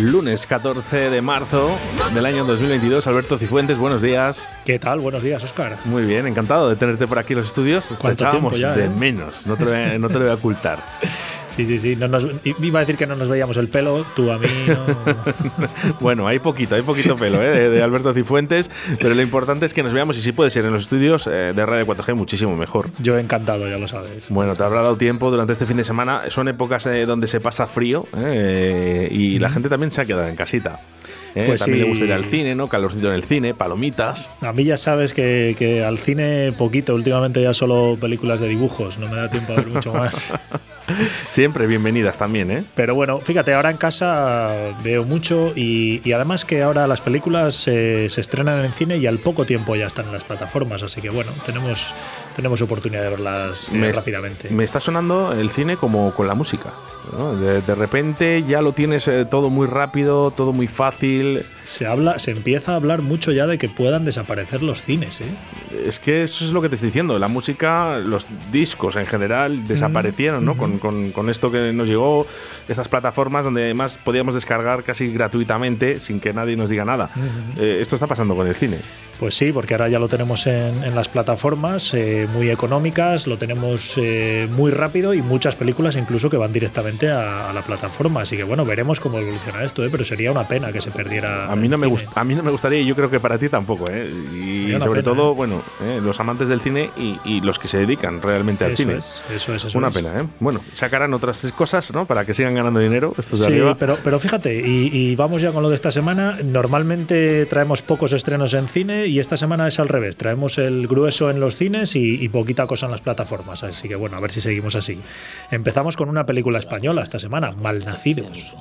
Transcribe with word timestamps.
Lunes 0.00 0.46
14 0.46 1.10
de 1.10 1.20
marzo 1.20 1.78
del 2.14 2.24
año 2.24 2.44
2022. 2.46 3.06
Alberto 3.06 3.36
Cifuentes, 3.36 3.76
buenos 3.76 4.00
días. 4.00 4.42
¿Qué 4.64 4.78
tal? 4.78 4.98
Buenos 4.98 5.22
días, 5.22 5.44
Oscar. 5.44 5.76
Muy 5.84 6.04
bien, 6.04 6.26
encantado 6.26 6.70
de 6.70 6.76
tenerte 6.76 7.06
por 7.06 7.18
aquí 7.18 7.34
en 7.34 7.40
los 7.40 7.48
estudios. 7.48 7.86
Te 7.88 7.96
¿Cuánto 7.96 8.24
echábamos 8.24 8.58
ya, 8.58 8.72
de 8.72 8.86
eh? 8.86 8.88
menos, 8.88 9.46
no 9.46 9.56
te, 9.56 9.64
lo 9.66 9.98
no 9.98 10.08
te 10.08 10.14
lo 10.14 10.20
voy 10.20 10.30
a 10.30 10.34
ocultar. 10.34 10.78
Sí, 11.54 11.66
sí, 11.66 11.78
sí. 11.78 11.96
No 11.96 12.08
nos, 12.08 12.24
iba 12.44 12.78
a 12.78 12.82
decir 12.82 12.96
que 12.96 13.06
no 13.06 13.16
nos 13.16 13.28
veíamos 13.28 13.56
el 13.56 13.68
pelo, 13.68 14.04
tú 14.14 14.30
a 14.30 14.38
mí. 14.38 14.48
No. 14.66 14.80
Bueno, 16.00 16.26
hay 16.26 16.38
poquito, 16.38 16.74
hay 16.74 16.82
poquito 16.82 17.16
pelo 17.16 17.42
¿eh? 17.42 17.50
de, 17.50 17.70
de 17.70 17.82
Alberto 17.82 18.12
Cifuentes, 18.14 18.70
pero 19.00 19.14
lo 19.14 19.22
importante 19.22 19.66
es 19.66 19.74
que 19.74 19.82
nos 19.82 19.92
veamos 19.92 20.16
y 20.16 20.22
si 20.22 20.32
puede 20.32 20.50
ser 20.50 20.64
en 20.64 20.72
los 20.72 20.82
estudios 20.82 21.26
eh, 21.26 21.52
de 21.54 21.66
Radio 21.66 21.86
4G 21.86 22.14
muchísimo 22.14 22.56
mejor. 22.56 22.90
Yo 22.98 23.18
encantado, 23.18 23.68
ya 23.68 23.78
lo 23.78 23.88
sabes. 23.88 24.28
Bueno, 24.28 24.54
te 24.54 24.62
habrá 24.62 24.82
dado 24.82 24.96
tiempo 24.96 25.30
durante 25.30 25.52
este 25.52 25.66
fin 25.66 25.76
de 25.76 25.84
semana. 25.84 26.22
Son 26.28 26.48
épocas 26.48 26.86
eh, 26.86 27.06
donde 27.06 27.26
se 27.26 27.40
pasa 27.40 27.66
frío 27.66 28.06
eh, 28.16 29.08
y 29.10 29.38
la 29.38 29.50
gente 29.50 29.68
también 29.68 29.90
se 29.90 30.00
ha 30.00 30.04
quedado 30.04 30.28
en 30.28 30.36
casita. 30.36 30.80
Eh, 31.34 31.44
Pues 31.46 31.60
también 31.60 31.78
sí. 31.78 31.82
le 31.84 31.88
gusta 31.88 32.04
ir 32.04 32.12
al 32.12 32.24
cine, 32.24 32.54
¿no? 32.54 32.68
Calorcito 32.68 33.08
en 33.08 33.14
el 33.14 33.24
cine, 33.24 33.54
palomitas. 33.54 34.26
A 34.40 34.52
mí 34.52 34.64
ya 34.64 34.76
sabes 34.76 35.14
que, 35.14 35.54
que 35.58 35.84
al 35.84 35.98
cine 35.98 36.52
poquito, 36.56 36.94
últimamente 36.94 37.40
ya 37.42 37.54
solo 37.54 37.96
películas 38.00 38.40
de 38.40 38.48
dibujos, 38.48 38.98
no 38.98 39.08
me 39.08 39.16
da 39.16 39.30
tiempo 39.30 39.52
a 39.52 39.56
ver 39.56 39.66
mucho 39.68 39.92
más. 39.92 40.32
Siempre 41.28 41.66
bienvenidas 41.66 42.18
también, 42.18 42.50
¿eh? 42.50 42.64
Pero 42.74 42.94
bueno, 42.94 43.20
fíjate, 43.20 43.54
ahora 43.54 43.70
en 43.70 43.76
casa 43.76 44.50
veo 44.82 45.04
mucho 45.04 45.52
y, 45.54 46.00
y 46.04 46.12
además 46.12 46.44
que 46.44 46.62
ahora 46.62 46.86
las 46.88 47.00
películas 47.00 47.66
eh, 47.68 48.08
se 48.10 48.20
estrenan 48.20 48.64
en 48.64 48.72
cine 48.72 48.96
y 48.96 49.06
al 49.06 49.18
poco 49.18 49.46
tiempo 49.46 49.76
ya 49.76 49.86
están 49.86 50.06
en 50.06 50.12
las 50.12 50.24
plataformas, 50.24 50.82
así 50.82 51.00
que 51.00 51.10
bueno, 51.10 51.30
tenemos, 51.46 51.86
tenemos 52.40 52.62
oportunidad 52.62 53.02
de 53.02 53.10
verlas 53.10 53.68
eh, 53.68 53.72
Me- 53.76 53.92
rápidamente. 53.92 54.48
Me 54.50 54.64
está 54.64 54.80
sonando 54.80 55.32
el 55.32 55.50
cine 55.50 55.76
como 55.76 56.12
con 56.14 56.26
la 56.26 56.34
música. 56.34 56.70
¿no? 57.16 57.34
De, 57.36 57.60
de 57.60 57.74
repente 57.74 58.44
ya 58.46 58.62
lo 58.62 58.72
tienes 58.72 59.08
eh, 59.08 59.24
todo 59.24 59.50
muy 59.50 59.66
rápido, 59.66 60.30
todo 60.30 60.52
muy 60.52 60.68
fácil. 60.68 61.44
Se 61.64 61.86
habla, 61.86 62.18
se 62.18 62.30
empieza 62.30 62.72
a 62.72 62.76
hablar 62.76 63.02
mucho 63.02 63.32
ya 63.32 63.46
de 63.46 63.58
que 63.58 63.68
puedan 63.68 64.04
desaparecer 64.04 64.62
los 64.62 64.82
cines, 64.82 65.20
¿eh? 65.20 65.24
Es 65.84 65.98
que 66.00 66.22
eso 66.22 66.44
es 66.44 66.52
lo 66.52 66.62
que 66.62 66.68
te 66.68 66.76
estoy 66.76 66.88
diciendo. 66.88 67.18
La 67.18 67.28
música, 67.28 67.98
los 67.98 68.26
discos 68.52 68.96
en 68.96 69.06
general 69.06 69.66
desaparecieron, 69.66 70.44
¿no? 70.44 70.56
Con, 70.56 70.78
con- 70.78 71.10
con 71.10 71.28
esto 71.30 71.50
que 71.50 71.72
nos 71.72 71.88
llegó, 71.88 72.26
estas 72.68 72.88
plataformas 72.88 73.44
donde 73.44 73.64
además 73.64 73.98
podíamos 74.02 74.34
descargar 74.34 74.84
casi 74.84 75.12
gratuitamente 75.12 76.00
sin 76.00 76.20
que 76.20 76.32
nadie 76.32 76.56
nos 76.56 76.70
diga 76.70 76.84
nada. 76.84 77.10
Eh, 77.58 77.78
esto 77.80 77.96
está 77.96 78.06
pasando 78.06 78.34
con 78.36 78.46
el 78.46 78.54
cine. 78.54 78.78
Pues 79.18 79.34
sí, 79.34 79.52
porque 79.52 79.74
ahora 79.74 79.88
ya 79.88 79.98
lo 79.98 80.08
tenemos 80.08 80.46
en, 80.46 80.82
en 80.82 80.94
las 80.94 81.08
plataformas 81.08 81.92
eh, 81.92 82.26
muy 82.32 82.50
económicas, 82.50 83.26
lo 83.26 83.38
tenemos 83.38 83.94
eh, 83.96 84.48
muy 84.50 84.70
rápido 84.70 85.14
y 85.14 85.22
muchas 85.22 85.54
películas 85.56 85.96
incluso 85.96 86.30
que 86.30 86.36
van 86.36 86.52
directamente 86.52 87.10
a, 87.10 87.50
a 87.50 87.52
la 87.52 87.62
plataforma. 87.62 88.22
Así 88.22 88.36
que 88.36 88.44
bueno, 88.44 88.64
veremos 88.64 89.00
cómo 89.00 89.18
evoluciona 89.18 89.62
esto, 89.64 89.84
¿eh? 89.84 89.88
pero 89.90 90.04
sería 90.04 90.30
una 90.32 90.46
pena 90.48 90.72
que 90.72 90.80
se 90.80 90.90
perdiera. 90.90 91.50
A 91.50 91.56
mí 91.56 91.68
no 91.68 91.78
me 91.78 91.86
gusta, 91.86 92.10
a 92.20 92.24
mí 92.24 92.34
no 92.34 92.42
me 92.42 92.50
gustaría 92.50 92.80
y 92.80 92.86
yo 92.86 92.94
creo 92.96 93.10
que 93.10 93.20
para 93.20 93.38
ti 93.38 93.48
tampoco, 93.48 93.84
¿eh? 93.92 94.10
Y 94.34 94.72
sobre 94.80 95.02
pena, 95.02 95.14
todo, 95.14 95.32
¿eh? 95.32 95.34
bueno, 95.34 95.62
eh, 95.82 96.00
los 96.02 96.18
amantes 96.20 96.48
del 96.48 96.60
cine 96.60 96.90
y, 96.96 97.18
y 97.24 97.40
los 97.40 97.58
que 97.58 97.68
se 97.68 97.78
dedican 97.78 98.22
realmente 98.22 98.64
al 98.64 98.72
Eso 98.72 98.82
cine. 98.82 98.94
es, 98.98 99.20
eso 99.34 99.54
es, 99.54 99.64
eso 99.64 99.78
Una 99.78 99.88
es. 99.88 99.94
pena, 99.94 100.20
¿eh? 100.20 100.26
Bueno, 100.40 100.60
sacarán 100.74 101.12
otras 101.14 101.52
cosas, 101.56 101.92
¿no? 101.92 102.04
Para 102.06 102.24
que 102.24 102.34
sigan 102.34 102.54
ganando 102.54 102.80
dinero 102.80 103.12
estos 103.18 103.40
de 103.40 103.46
Sí, 103.46 103.52
arriba. 103.52 103.76
pero, 103.78 103.98
pero 104.02 104.20
fíjate, 104.20 104.54
y, 104.66 104.88
y 104.92 105.16
vamos 105.16 105.42
ya 105.42 105.52
con 105.52 105.62
lo 105.62 105.68
de 105.68 105.74
esta 105.74 105.90
semana. 105.90 106.36
Normalmente 106.44 107.46
traemos 107.46 107.82
pocos 107.82 108.12
estrenos 108.12 108.54
en 108.54 108.68
cine 108.68 109.06
y 109.06 109.18
esta 109.18 109.36
semana 109.36 109.66
es 109.68 109.80
al 109.80 109.88
revés. 109.88 110.16
Traemos 110.16 110.56
el 110.58 110.86
grueso 110.86 111.30
en 111.30 111.40
los 111.40 111.56
cines 111.56 111.96
y, 111.96 112.09
y 112.20 112.28
poquita 112.28 112.66
cosa 112.66 112.86
en 112.86 112.92
las 112.92 113.00
plataformas. 113.00 113.62
Así 113.62 113.88
que 113.88 113.96
bueno, 113.96 114.16
a 114.16 114.20
ver 114.20 114.30
si 114.30 114.40
seguimos 114.40 114.74
así. 114.74 115.00
Empezamos 115.50 115.96
con 115.96 116.08
una 116.08 116.26
película 116.26 116.58
española 116.58 117.02
esta 117.02 117.18
semana, 117.18 117.52
Malnacidos. 117.52 118.56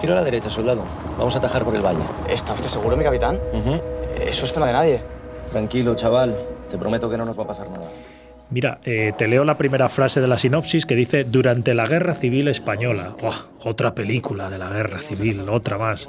Gira 0.00 0.14
a 0.14 0.16
la 0.16 0.24
derecha, 0.24 0.48
soldado. 0.48 0.84
Vamos 1.18 1.34
a 1.34 1.38
atajar 1.38 1.64
por 1.64 1.74
el 1.74 1.82
valle. 1.82 2.04
¿Está 2.28 2.52
usted 2.52 2.68
seguro, 2.68 2.96
mi 2.96 3.04
capitán? 3.04 3.38
Eso 4.20 4.44
es 4.44 4.52
zona 4.52 4.66
de 4.66 4.72
nadie. 4.72 5.02
Tranquilo, 5.50 5.94
chaval. 5.94 6.36
Te 6.68 6.78
prometo 6.78 7.08
que 7.10 7.16
no 7.16 7.24
nos 7.24 7.38
va 7.38 7.44
a 7.44 7.46
pasar 7.46 7.68
nada. 7.70 7.86
Mira, 8.50 8.78
eh, 8.84 9.12
te 9.18 9.28
leo 9.28 9.44
la 9.44 9.58
primera 9.58 9.90
frase 9.90 10.22
de 10.22 10.26
la 10.26 10.38
sinopsis 10.38 10.86
que 10.86 10.96
dice 10.96 11.24
Durante 11.24 11.74
la 11.74 11.86
Guerra 11.86 12.14
Civil 12.14 12.48
Española. 12.48 13.14
Otra 13.60 13.92
película 13.92 14.48
de 14.48 14.56
la 14.56 14.70
Guerra 14.70 14.98
Civil, 15.00 15.40
otra 15.50 15.76
más. 15.76 16.08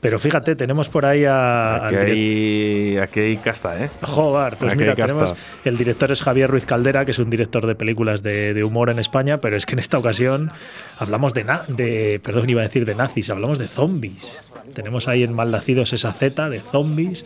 Pero 0.00 0.18
fíjate, 0.18 0.56
tenemos 0.56 0.88
por 0.88 1.04
ahí 1.04 1.24
a... 1.26 1.86
Aquí 1.86 1.96
hay, 1.96 2.96
aquí 2.98 3.20
hay 3.20 3.36
casta, 3.36 3.84
¿eh? 3.84 3.90
Joder, 4.00 4.56
pues 4.56 4.72
Aquí 4.72 4.80
mira, 4.80 4.94
tenemos. 4.94 5.34
El 5.66 5.76
director 5.76 6.10
es 6.10 6.22
Javier 6.22 6.50
Ruiz 6.50 6.64
Caldera, 6.64 7.04
que 7.04 7.10
es 7.10 7.18
un 7.18 7.28
director 7.28 7.66
de 7.66 7.74
películas 7.74 8.22
de, 8.22 8.54
de 8.54 8.64
humor 8.64 8.88
en 8.88 8.98
España, 8.98 9.38
pero 9.38 9.56
es 9.56 9.66
que 9.66 9.74
en 9.74 9.80
esta 9.80 9.98
ocasión 9.98 10.52
hablamos 10.98 11.34
de, 11.34 11.44
na- 11.44 11.64
de. 11.68 12.18
Perdón, 12.24 12.48
iba 12.48 12.62
a 12.62 12.64
decir 12.64 12.86
de 12.86 12.94
nazis, 12.94 13.28
hablamos 13.28 13.58
de 13.58 13.66
zombies. 13.66 14.40
Tenemos 14.72 15.08
ahí 15.08 15.22
en 15.22 15.32
Malnacidos 15.34 15.92
esa 15.92 16.12
Z 16.12 16.48
de 16.48 16.60
zombies 16.60 17.24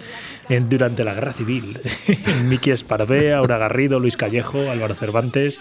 en- 0.49 0.69
durante 0.69 1.04
la 1.04 1.15
guerra 1.15 1.32
civil. 1.32 1.78
Miki 2.44 2.71
Esparvé, 2.71 3.32
Aura 3.32 3.59
Garrido, 3.59 4.00
Luis 4.00 4.16
Callejo, 4.16 4.71
Álvaro 4.71 4.94
Cervantes. 4.94 5.59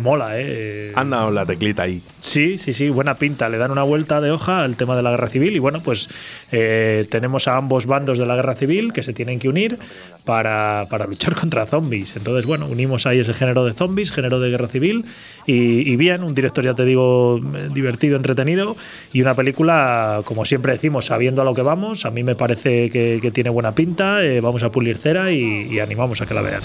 Mola, 0.00 0.32
¿eh? 0.34 0.92
Han 0.94 1.10
dado 1.10 1.30
la 1.30 1.46
teclita 1.46 1.84
ahí. 1.84 2.02
Sí, 2.20 2.58
sí, 2.58 2.72
sí, 2.72 2.88
buena 2.88 3.14
pinta. 3.14 3.48
Le 3.48 3.58
dan 3.58 3.70
una 3.70 3.82
vuelta 3.82 4.20
de 4.20 4.30
hoja 4.30 4.62
al 4.62 4.76
tema 4.76 4.96
de 4.96 5.02
la 5.02 5.10
guerra 5.10 5.28
civil 5.28 5.54
y 5.54 5.58
bueno, 5.58 5.82
pues 5.82 6.08
eh, 6.52 7.06
tenemos 7.10 7.48
a 7.48 7.56
ambos 7.56 7.86
bandos 7.86 8.18
de 8.18 8.26
la 8.26 8.36
guerra 8.36 8.54
civil 8.54 8.92
que 8.92 9.02
se 9.02 9.12
tienen 9.12 9.38
que 9.38 9.48
unir 9.48 9.78
para, 10.24 10.86
para 10.90 11.06
luchar 11.06 11.34
contra 11.34 11.66
zombies. 11.66 12.16
Entonces, 12.16 12.46
bueno, 12.46 12.66
unimos 12.66 13.06
ahí 13.06 13.20
ese 13.20 13.34
género 13.34 13.64
de 13.64 13.72
zombies, 13.72 14.12
género 14.12 14.40
de 14.40 14.50
guerra 14.50 14.66
civil 14.68 15.04
y, 15.46 15.90
y 15.90 15.96
bien, 15.96 16.22
un 16.22 16.34
director, 16.34 16.64
ya 16.64 16.74
te 16.74 16.84
digo, 16.84 17.38
eh, 17.38 17.68
divertido, 17.72 18.16
entretenido 18.16 18.76
y 19.12 19.22
una 19.22 19.34
película, 19.34 20.22
como 20.24 20.44
siempre 20.44 20.72
decimos, 20.72 21.06
sabiendo 21.06 21.42
a 21.42 21.44
lo 21.44 21.54
que 21.54 21.62
vamos. 21.62 22.04
A 22.04 22.10
mí 22.10 22.22
me 22.22 22.34
parece 22.34 22.90
que, 22.90 23.18
que 23.20 23.30
tiene 23.30 23.50
buena 23.50 23.74
pinta, 23.74 24.24
eh, 24.24 24.40
vamos 24.40 24.62
a 24.62 24.70
pulir 24.72 24.96
cera 24.96 25.32
y, 25.32 25.68
y 25.70 25.80
animamos 25.80 26.20
a 26.20 26.26
que 26.26 26.34
la 26.34 26.42
vean. 26.42 26.62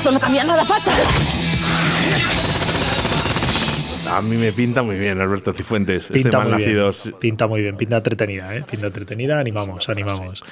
Esto 0.00 0.12
no 0.12 0.18
cambia 0.18 0.42
nada, 0.44 0.64
facha. 0.64 0.92
A 4.10 4.22
mí 4.22 4.34
me 4.38 4.50
pinta 4.50 4.82
muy 4.82 4.96
bien, 4.96 5.20
Alberto 5.20 5.52
Cifuentes. 5.52 6.04
este 6.04 6.14
Pinta 6.14 6.40
muy 6.40 6.52
Malnacidos. 6.52 7.04
bien. 7.04 7.16
Pinta 7.20 7.46
muy 7.46 7.60
bien, 7.60 7.76
pinta 7.76 7.98
entretenida, 7.98 8.56
¿eh? 8.56 8.64
Pinta 8.68 8.86
entretenida, 8.86 9.38
animamos, 9.38 9.90
animamos. 9.90 10.42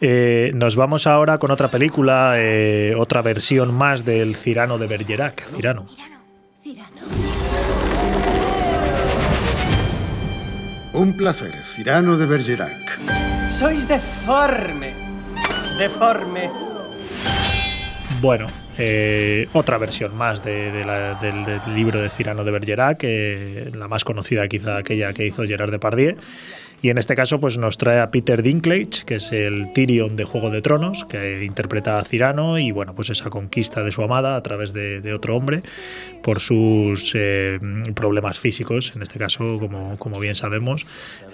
Eh, 0.00 0.50
nos 0.56 0.74
vamos 0.74 1.06
ahora 1.06 1.38
con 1.38 1.52
otra 1.52 1.68
película, 1.70 2.32
eh, 2.38 2.96
otra 2.98 3.22
versión 3.22 3.72
más 3.72 4.04
del 4.04 4.34
Cirano 4.34 4.76
de 4.76 4.88
Bergerac. 4.88 5.44
Cirano. 5.54 5.86
Un 10.94 11.16
placer, 11.16 11.54
Cirano 11.76 12.16
de 12.16 12.26
Bergerac. 12.26 12.98
Sois 13.56 13.86
deforme. 13.86 14.92
Deforme. 15.78 16.50
Bueno, 18.24 18.46
eh, 18.78 19.48
otra 19.52 19.76
versión 19.76 20.16
más 20.16 20.42
del, 20.42 20.86
libro 21.74 22.00
de 22.00 22.08
Cirano 22.08 22.42
de 22.42 22.52
Bergerac, 22.52 23.00
eh, 23.02 23.70
la 23.74 23.86
más 23.86 24.02
conocida 24.02 24.48
quizá 24.48 24.78
aquella 24.78 25.12
que 25.12 25.26
hizo 25.26 25.42
Gerard 25.42 25.70
Depardieu. 25.70 26.16
Y 26.80 26.88
en 26.88 26.96
este 26.96 27.16
caso 27.16 27.38
pues 27.38 27.58
nos 27.58 27.76
trae 27.76 28.00
a 28.00 28.10
Peter 28.10 28.42
Dinklage, 28.42 29.04
que 29.04 29.16
es 29.16 29.30
el 29.30 29.74
Tyrion 29.74 30.16
de 30.16 30.24
Juego 30.24 30.48
de 30.48 30.62
Tronos, 30.62 31.04
que 31.04 31.44
interpreta 31.44 31.98
a 31.98 32.04
Cirano 32.04 32.58
y 32.58 32.70
bueno, 32.70 32.94
pues 32.94 33.10
esa 33.10 33.28
conquista 33.28 33.82
de 33.82 33.92
su 33.92 34.02
amada 34.02 34.36
a 34.36 34.42
través 34.42 34.72
de, 34.72 35.12
otro 35.12 35.36
hombre 35.36 35.60
por 36.22 36.40
sus 36.40 37.12
eh, 37.14 37.58
problemas 37.94 38.38
físicos. 38.38 38.94
En 38.96 39.02
este 39.02 39.18
caso, 39.18 39.60
como, 39.98 40.20
bien 40.20 40.34
sabemos, 40.34 40.86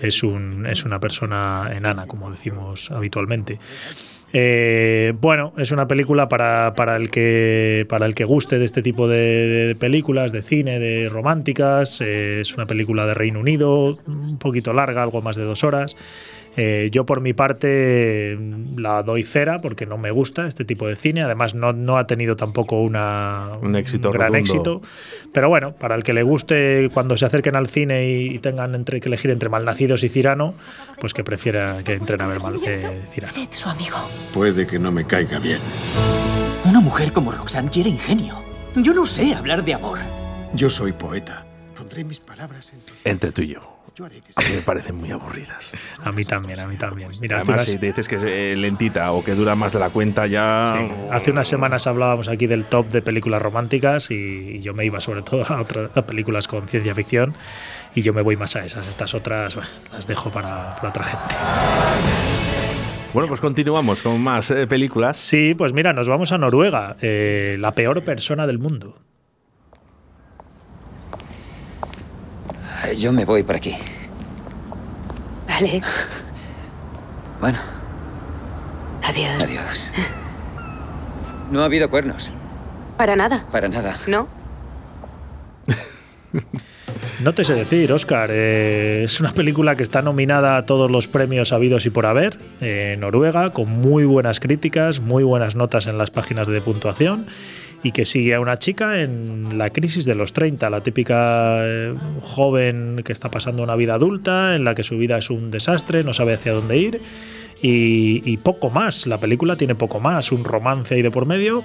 es 0.02 0.24
una 0.24 0.98
persona 0.98 1.70
enana, 1.72 2.06
como 2.06 2.32
decimos 2.32 2.90
habitualmente. 2.90 3.60
Eh, 4.32 5.12
bueno, 5.20 5.52
es 5.56 5.72
una 5.72 5.88
película 5.88 6.28
para, 6.28 6.74
para, 6.76 6.96
el 6.96 7.10
que, 7.10 7.86
para 7.88 8.06
el 8.06 8.14
que 8.14 8.24
guste 8.24 8.58
de 8.58 8.64
este 8.64 8.82
tipo 8.82 9.08
de, 9.08 9.66
de 9.66 9.74
películas, 9.74 10.32
de 10.32 10.42
cine, 10.42 10.78
de 10.78 11.08
románticas. 11.08 12.00
Eh, 12.00 12.40
es 12.42 12.54
una 12.54 12.66
película 12.66 13.06
de 13.06 13.14
Reino 13.14 13.40
Unido, 13.40 13.98
un 14.06 14.38
poquito 14.38 14.72
larga, 14.72 15.02
algo 15.02 15.20
más 15.22 15.36
de 15.36 15.42
dos 15.42 15.64
horas. 15.64 15.96
Eh, 16.56 16.88
yo 16.92 17.06
por 17.06 17.20
mi 17.20 17.32
parte 17.32 18.36
la 18.76 19.02
doy 19.02 19.22
cera 19.22 19.60
porque 19.60 19.86
no 19.86 19.96
me 19.98 20.10
gusta 20.10 20.46
este 20.46 20.64
tipo 20.64 20.86
de 20.88 20.96
cine. 20.96 21.22
Además 21.22 21.54
no, 21.54 21.72
no 21.72 21.96
ha 21.96 22.06
tenido 22.06 22.36
tampoco 22.36 22.82
una, 22.82 23.50
Un 23.62 23.76
éxito 23.76 24.10
gran 24.10 24.32
rotundo. 24.32 24.38
éxito. 24.52 24.82
Pero 25.32 25.48
bueno, 25.48 25.72
para 25.74 25.94
el 25.94 26.02
que 26.02 26.12
le 26.12 26.22
guste 26.22 26.90
cuando 26.92 27.16
se 27.16 27.24
acerquen 27.24 27.54
al 27.56 27.68
cine 27.68 28.06
y, 28.08 28.34
y 28.34 28.38
tengan 28.40 28.74
entre, 28.74 29.00
que 29.00 29.08
elegir 29.08 29.30
entre 29.30 29.48
Malnacidos 29.48 30.02
y 30.02 30.08
Cirano, 30.08 30.54
pues 31.00 31.14
que 31.14 31.22
prefiera 31.24 31.82
que 31.84 31.94
entren 31.94 32.20
a 32.20 32.26
ver 32.26 32.40
mal, 32.40 32.56
eh, 32.66 33.00
Cirano. 33.12 33.32
Sed 33.32 33.48
su 33.52 33.68
amigo. 33.68 33.96
Puede 34.32 34.66
que 34.66 34.78
no 34.78 34.90
me 34.90 35.04
caiga 35.06 35.38
bien. 35.38 35.60
Una 36.64 36.80
mujer 36.80 37.12
como 37.12 37.30
Roxanne 37.32 37.70
quiere 37.70 37.90
ingenio. 37.90 38.42
Yo 38.74 38.92
no 38.92 39.06
sé 39.06 39.34
hablar 39.34 39.64
de 39.64 39.74
amor. 39.74 39.98
Yo 40.52 40.68
soy 40.68 40.92
poeta. 40.92 41.46
Pondré 41.76 42.04
mis 42.04 42.20
palabras 42.20 42.72
en 42.72 42.80
tu... 42.80 42.92
Entre 43.04 43.32
tú 43.32 43.42
y 43.42 43.48
yo. 43.54 43.69
Yo 44.00 44.06
haré 44.06 44.22
que 44.22 44.32
A 44.34 44.40
mí 44.48 44.54
me 44.56 44.62
parecen 44.62 44.96
muy 44.96 45.10
aburridas. 45.10 45.72
A 46.02 46.10
mí 46.10 46.24
también, 46.24 46.58
a 46.58 46.66
mí 46.66 46.76
también. 46.76 47.10
Mira, 47.20 47.36
Además, 47.36 47.56
unas- 47.56 47.66
si 47.68 47.76
te 47.78 47.86
dices 47.88 48.08
que 48.08 48.16
es 48.16 48.22
eh, 48.24 48.54
lentita 48.56 49.12
o 49.12 49.22
que 49.22 49.34
dura 49.34 49.54
más 49.56 49.74
de 49.74 49.78
la 49.78 49.90
cuenta, 49.90 50.26
ya. 50.26 50.64
Sí. 50.74 50.94
Hace 51.10 51.30
unas 51.32 51.46
semanas 51.46 51.86
hablábamos 51.86 52.28
aquí 52.28 52.46
del 52.46 52.64
top 52.64 52.88
de 52.88 53.02
películas 53.02 53.42
románticas 53.42 54.10
y, 54.10 54.14
y 54.14 54.60
yo 54.60 54.72
me 54.72 54.86
iba 54.86 55.00
sobre 55.00 55.20
todo 55.20 55.44
a 55.46 55.60
otras 55.60 55.94
a 55.94 56.00
películas 56.06 56.48
con 56.48 56.66
ciencia 56.66 56.94
ficción 56.94 57.34
y 57.94 58.00
yo 58.00 58.14
me 58.14 58.22
voy 58.22 58.36
más 58.38 58.56
a 58.56 58.64
esas. 58.64 58.88
Estas 58.88 59.12
otras 59.12 59.54
bueno, 59.54 59.68
las 59.92 60.06
dejo 60.06 60.30
para, 60.30 60.76
para 60.76 60.88
otra 60.88 61.04
gente. 61.04 61.34
Bueno, 63.12 63.28
pues 63.28 63.40
continuamos 63.40 64.00
con 64.02 64.20
más 64.22 64.50
eh, 64.50 64.66
películas. 64.66 65.18
Sí, 65.18 65.54
pues 65.54 65.72
mira, 65.74 65.92
nos 65.92 66.08
vamos 66.08 66.32
a 66.32 66.38
Noruega, 66.38 66.96
eh, 67.02 67.56
la 67.58 67.72
peor 67.72 68.02
persona 68.02 68.46
del 68.46 68.58
mundo. 68.60 68.94
Yo 72.96 73.12
me 73.12 73.24
voy 73.24 73.42
por 73.42 73.56
aquí. 73.56 73.76
Vale. 75.48 75.82
Bueno, 77.40 77.58
Adiós. 79.02 79.42
adiós. 79.42 79.92
No 81.50 81.62
ha 81.62 81.64
habido 81.64 81.88
cuernos, 81.90 82.30
Para 82.96 83.16
nada. 83.16 83.44
para 83.50 83.68
nada. 83.68 83.96
¿No? 84.06 84.28
No 87.22 87.34
te 87.34 87.44
sé 87.44 87.54
decir, 87.54 87.92
Oscar. 87.92 88.30
eh, 88.32 89.02
es 89.04 89.20
una 89.20 89.32
película 89.32 89.76
que 89.76 89.82
está 89.82 90.00
nominada 90.00 90.56
a 90.56 90.64
todos 90.64 90.90
los 90.90 91.06
premios 91.06 91.52
habidos 91.52 91.84
y 91.84 91.90
por 91.90 92.06
haber 92.06 92.38
eh, 92.62 92.92
en 92.94 93.00
Noruega, 93.00 93.50
con 93.50 93.68
muy 93.68 94.04
buenas 94.04 94.40
críticas, 94.40 95.00
muy 95.00 95.22
buenas 95.22 95.54
notas 95.54 95.86
en 95.86 95.98
las 95.98 96.10
páginas 96.10 96.46
de 96.48 96.60
puntuación 96.62 97.26
y 97.82 97.92
que 97.92 98.04
sigue 98.04 98.34
a 98.34 98.40
una 98.40 98.58
chica 98.58 99.00
en 99.00 99.56
la 99.56 99.70
crisis 99.70 100.04
de 100.04 100.14
los 100.14 100.32
30, 100.32 100.68
la 100.70 100.82
típica 100.82 101.60
eh, 101.62 101.94
joven 102.22 103.02
que 103.04 103.12
está 103.12 103.30
pasando 103.30 103.62
una 103.62 103.76
vida 103.76 103.94
adulta, 103.94 104.54
en 104.54 104.64
la 104.64 104.74
que 104.74 104.82
su 104.82 104.98
vida 104.98 105.18
es 105.18 105.30
un 105.30 105.50
desastre, 105.50 106.04
no 106.04 106.12
sabe 106.12 106.34
hacia 106.34 106.52
dónde 106.52 106.78
ir. 106.78 107.00
Y, 107.62 108.22
y 108.24 108.38
poco 108.38 108.70
más, 108.70 109.06
la 109.06 109.18
película 109.18 109.56
tiene 109.56 109.74
poco 109.74 110.00
más, 110.00 110.32
un 110.32 110.44
romance 110.44 110.94
ahí 110.94 111.02
de 111.02 111.10
por 111.10 111.26
medio, 111.26 111.62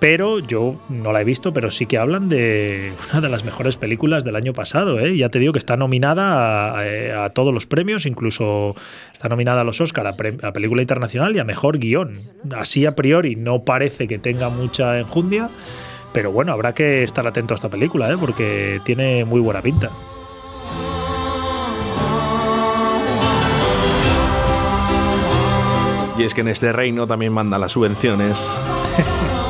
pero 0.00 0.38
yo 0.38 0.76
no 0.88 1.12
la 1.12 1.20
he 1.20 1.24
visto, 1.24 1.52
pero 1.52 1.70
sí 1.70 1.86
que 1.86 1.98
hablan 1.98 2.28
de 2.28 2.92
una 3.10 3.20
de 3.20 3.28
las 3.28 3.44
mejores 3.44 3.76
películas 3.76 4.24
del 4.24 4.36
año 4.36 4.52
pasado. 4.52 5.00
¿eh? 5.00 5.16
Ya 5.16 5.28
te 5.28 5.38
digo 5.38 5.52
que 5.52 5.58
está 5.58 5.76
nominada 5.76 6.70
a, 6.78 7.24
a 7.24 7.30
todos 7.30 7.52
los 7.52 7.66
premios, 7.66 8.06
incluso 8.06 8.76
está 9.12 9.28
nominada 9.28 9.62
a 9.62 9.64
los 9.64 9.80
Oscar 9.80 10.06
a, 10.06 10.14
pre- 10.16 10.38
a 10.42 10.52
película 10.52 10.82
internacional 10.82 11.34
y 11.34 11.40
a 11.40 11.44
mejor 11.44 11.78
guion. 11.78 12.20
Así 12.56 12.86
a 12.86 12.94
priori 12.94 13.34
no 13.36 13.64
parece 13.64 14.06
que 14.06 14.18
tenga 14.18 14.48
mucha 14.50 14.98
enjundia, 15.00 15.50
pero 16.12 16.30
bueno, 16.30 16.52
habrá 16.52 16.74
que 16.74 17.02
estar 17.02 17.26
atento 17.26 17.54
a 17.54 17.56
esta 17.56 17.68
película, 17.68 18.10
¿eh? 18.12 18.16
porque 18.18 18.80
tiene 18.84 19.24
muy 19.24 19.40
buena 19.40 19.62
pinta. 19.62 19.90
Y 26.16 26.24
es 26.24 26.34
que 26.34 26.40
en 26.40 26.48
este 26.48 26.72
reino 26.72 27.06
también 27.06 27.32
mandan 27.32 27.60
las 27.60 27.72
subvenciones. 27.72 28.48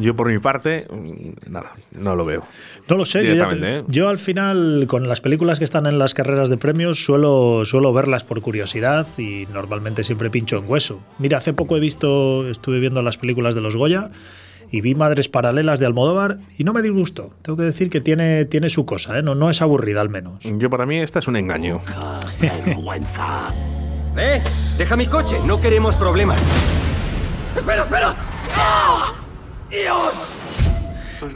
Yo 0.00 0.16
por 0.16 0.30
mi 0.30 0.38
parte, 0.38 0.86
mm, 0.90 1.50
nada, 1.52 1.72
no 1.92 2.16
lo 2.16 2.24
veo. 2.24 2.44
No 2.88 2.96
lo 2.96 3.04
sé, 3.04 3.24
yo, 3.36 3.48
te- 3.48 3.78
¿eh? 3.78 3.84
yo 3.88 4.08
al 4.08 4.18
final 4.18 4.84
con 4.88 5.06
las 5.08 5.20
películas 5.20 5.58
que 5.58 5.64
están 5.64 5.86
en 5.86 5.98
las 5.98 6.14
carreras 6.14 6.48
de 6.48 6.56
premios 6.56 7.04
suelo, 7.04 7.64
suelo 7.64 7.92
verlas 7.92 8.24
por 8.24 8.40
curiosidad 8.40 9.06
y 9.18 9.46
normalmente 9.52 10.02
siempre 10.04 10.30
pincho 10.30 10.58
en 10.58 10.64
hueso. 10.68 11.00
Mira, 11.18 11.38
hace 11.38 11.52
poco 11.52 11.76
he 11.76 11.80
visto, 11.80 12.48
estuve 12.48 12.80
viendo 12.80 13.02
las 13.02 13.16
películas 13.18 13.54
de 13.54 13.60
los 13.60 13.76
Goya 13.76 14.10
y 14.72 14.80
vi 14.82 14.94
Madres 14.94 15.28
Paralelas 15.28 15.80
de 15.80 15.86
Almodóvar 15.86 16.38
y 16.56 16.64
no 16.64 16.72
me 16.72 16.80
disgustó. 16.82 17.30
Tengo 17.42 17.56
que 17.56 17.64
decir 17.64 17.90
que 17.90 18.00
tiene, 18.00 18.44
tiene 18.44 18.70
su 18.70 18.86
cosa, 18.86 19.18
¿eh? 19.18 19.22
no, 19.22 19.34
no 19.34 19.50
es 19.50 19.62
aburrida 19.62 20.00
al 20.00 20.10
menos. 20.10 20.44
Yo 20.44 20.70
para 20.70 20.86
mí 20.86 20.98
esta 20.98 21.18
es 21.18 21.28
un 21.28 21.36
engaño. 21.36 21.80
¡Eh! 24.16 24.42
¡Deja 24.78 24.96
mi 24.96 25.06
coche! 25.06 25.36
No 25.46 25.60
queremos 25.60 25.96
problemas. 25.96 26.44
¡Espera, 27.56 27.82
espera! 27.82 28.14
¡Ah! 28.56 29.12
¡Dios! 29.70 30.14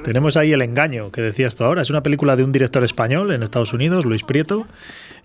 Tenemos 0.03 0.37
ahí 0.37 0.53
El 0.53 0.63
Engaño, 0.63 1.13
que 1.13 1.21
decías 1.21 1.55
tú 1.55 1.65
ahora. 1.65 1.83
Es 1.83 1.91
una 1.91 2.03
película 2.03 2.37
de 2.37 2.45
un 2.45 2.53
director 2.53 2.83
español 2.83 3.33
en 3.33 3.43
Estados 3.43 3.73
Unidos, 3.73 4.05
Luis 4.05 4.23
Prieto. 4.23 4.67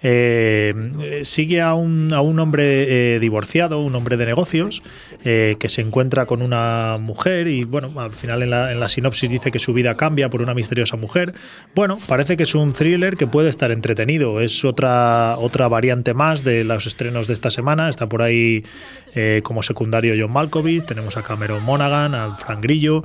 Eh, 0.01 0.73
eh, 1.01 1.25
sigue 1.25 1.61
a 1.61 1.73
un, 1.73 2.13
a 2.13 2.21
un 2.21 2.39
hombre 2.39 3.15
eh, 3.15 3.19
divorciado, 3.19 3.81
un 3.81 3.93
hombre 3.95 4.15
de 4.17 4.25
negocios, 4.25 4.81
eh, 5.25 5.57
que 5.59 5.67
se 5.67 5.81
encuentra 5.81 6.25
con 6.25 6.41
una 6.41 6.97
mujer 6.99 7.47
y, 7.47 7.65
bueno, 7.65 7.91
al 7.99 8.13
final 8.13 8.43
en 8.43 8.51
la, 8.51 8.71
en 8.71 8.79
la 8.79 8.87
sinopsis 8.87 9.29
dice 9.29 9.51
que 9.51 9.59
su 9.59 9.73
vida 9.73 9.95
cambia 9.95 10.29
por 10.29 10.41
una 10.41 10.53
misteriosa 10.53 10.95
mujer. 10.95 11.33
Bueno, 11.75 11.97
parece 12.07 12.37
que 12.37 12.43
es 12.43 12.55
un 12.55 12.73
thriller 12.73 13.17
que 13.17 13.27
puede 13.27 13.49
estar 13.49 13.71
entretenido. 13.71 14.39
Es 14.41 14.63
otra, 14.63 15.35
otra 15.37 15.67
variante 15.67 16.13
más 16.13 16.43
de 16.43 16.63
los 16.63 16.87
estrenos 16.87 17.27
de 17.27 17.33
esta 17.33 17.49
semana. 17.49 17.89
Está 17.89 18.07
por 18.07 18.21
ahí 18.21 18.63
como 19.43 19.63
secundario 19.63 20.13
John 20.17 20.31
Malkovich, 20.31 20.85
tenemos 20.85 21.17
a 21.17 21.23
Cameron 21.23 21.63
Monaghan, 21.63 22.15
a 22.15 22.35
Frank 22.35 22.61
Grillo. 22.61 23.03